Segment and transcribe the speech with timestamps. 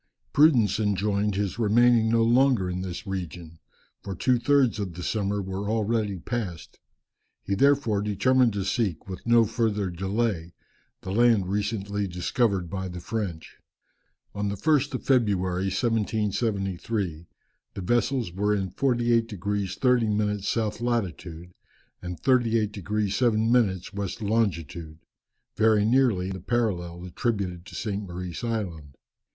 [0.33, 3.59] Prudence enjoined his remaining no longer in this region,
[4.01, 6.79] for two thirds of the summer were already passed.
[7.43, 10.55] He therefore determined to seek, with no further delay,
[11.01, 13.57] the land recently discovered by the French.
[14.33, 17.27] On the 1st of February, 1773,
[17.75, 21.53] the vessels were in 48 degrees 30 minutes south latitude,
[22.01, 24.97] and 38 degrees 7 minutes west longitude,
[25.55, 28.01] very nearly the parallel attributed to St.
[28.01, 28.95] Maurice Island.